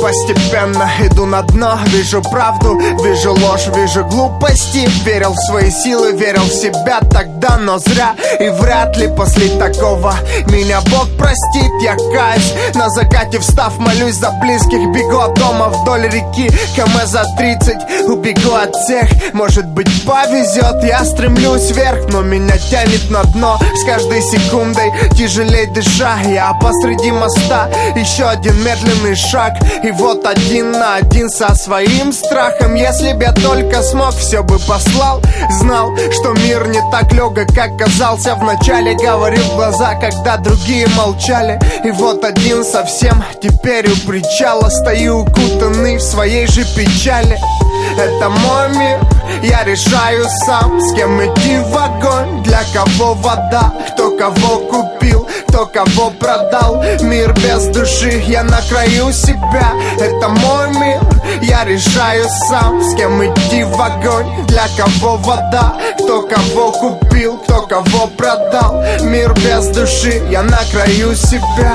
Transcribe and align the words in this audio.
постепенно 0.00 0.90
иду 1.00 1.26
на 1.26 1.42
дно 1.42 1.78
Вижу 1.86 2.22
правду, 2.22 2.78
вижу 3.02 3.32
ложь, 3.32 3.68
вижу 3.74 4.04
глупости. 4.04 4.88
Верил 5.04 5.32
в 5.32 5.38
свои 5.46 5.70
силы, 5.70 6.12
верил 6.12 6.42
в 6.42 6.52
себя 6.52 7.00
тогда, 7.00 7.56
но 7.58 7.78
зря. 7.78 8.14
И 8.40 8.48
вряд 8.48 8.96
ли 8.96 9.08
после 9.08 9.48
такого 9.58 10.14
меня 10.48 10.80
Бог 10.82 11.08
простит. 11.16 11.70
Я 11.82 11.96
каюсь, 11.96 12.54
на 12.74 12.88
закате 12.90 13.38
встав, 13.38 13.78
молюсь 13.78 14.14
за 14.14 14.30
близких. 14.42 14.78
Бегу 14.94 15.18
от 15.18 15.34
дома 15.34 15.68
вдоль 15.68 16.08
реки, 16.08 16.50
КМ 16.76 17.06
за 17.06 17.24
30 17.36 18.08
Убегу 18.08 18.54
от 18.54 18.74
всех, 18.76 19.08
может 19.32 19.66
быть 19.66 20.04
повезет. 20.04 20.82
Я 20.84 21.04
стремлюсь 21.04 21.70
вверх, 21.70 22.08
но 22.10 22.22
меня 22.22 22.56
тянет 22.58 23.10
на 23.10 23.22
дно. 23.24 23.58
С 23.74 23.84
каждой 23.84 24.22
секундой 24.22 24.92
тяжелее 25.16 25.66
дыша 25.66 26.18
Я 26.26 26.52
посреди 26.60 27.12
моста, 27.12 27.68
еще 27.94 28.24
один 28.24 28.56
медленный 28.62 29.14
шаг 29.14 29.54
И 29.82 29.90
вот 29.98 30.26
один 30.26 30.72
на 30.72 30.96
один 30.96 31.30
со 31.30 31.54
своим 31.54 32.12
страхом. 32.12 32.74
Если 32.74 33.12
б 33.12 33.24
я 33.24 33.32
только 33.32 33.82
смог, 33.82 34.14
все 34.14 34.42
бы 34.42 34.58
послал. 34.58 35.20
Знал, 35.60 35.96
что 36.12 36.32
мир 36.32 36.68
не 36.68 36.80
так 36.90 37.12
легок, 37.12 37.46
как 37.54 37.76
казался. 37.78 38.34
Вначале 38.34 38.94
говорил 38.94 39.42
в 39.42 39.56
глаза, 39.56 39.94
когда 39.94 40.36
другие 40.36 40.86
молчали. 40.88 41.58
И 41.84 41.90
вот 41.90 42.24
один 42.24 42.64
совсем 42.64 43.22
теперь 43.42 43.90
у 43.90 43.96
причала. 44.06 44.68
Стою 44.68 45.20
укутанный 45.20 45.96
в 45.96 46.02
своей 46.02 46.46
же 46.46 46.64
печали. 46.76 47.38
Это 47.98 48.28
мой 48.28 48.68
мир, 48.76 49.00
я 49.42 49.64
решаю 49.64 50.26
сам 50.44 50.80
С 50.80 50.94
кем 50.94 51.20
идти 51.20 51.58
в 51.58 51.76
огонь, 51.76 52.42
для 52.42 52.60
кого 52.74 53.14
вода 53.14 53.72
кого 54.16 54.58
купил, 54.66 55.28
кто 55.48 55.66
кого 55.66 56.10
продал. 56.10 56.82
Мир 57.02 57.32
без 57.34 57.66
души, 57.66 58.22
я 58.26 58.42
на 58.42 58.60
краю 58.68 59.12
себя. 59.12 59.72
Это 59.98 60.28
мой 60.28 60.70
мир, 60.70 61.00
я 61.42 61.64
решаю 61.64 62.26
сам. 62.48 62.82
С 62.82 62.94
кем 62.96 63.22
идти 63.24 63.64
в 63.64 63.80
огонь, 63.80 64.46
для 64.46 64.66
кого 64.76 65.16
вода? 65.16 65.76
Кто 65.98 66.22
кого 66.22 66.72
купил, 66.72 67.38
кто 67.38 67.62
кого 67.62 68.06
продал. 68.08 68.82
Мир 69.02 69.34
без 69.34 69.66
души, 69.68 70.22
я 70.30 70.42
на 70.42 70.60
краю 70.72 71.14
себя 71.14 71.74